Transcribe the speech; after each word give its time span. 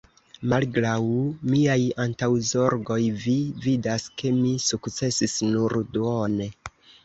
Malgraŭ 0.51 0.95
miaj 1.49 1.75
antaŭzorgoj, 2.07 2.99
vi 3.27 3.37
vidas, 3.69 4.09
ke 4.23 4.35
mi 4.41 4.57
sukcesis 4.73 5.41
nur 5.55 5.81
duone. 5.97 6.53